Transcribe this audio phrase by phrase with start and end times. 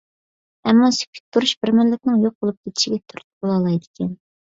[0.71, 4.23] ئەمما، سۈكۈتتە تۇرۇش بىر مىللەتنىڭ يوق بولۇپ كېتىشىگە تۈرتكە بولالايدىكەن.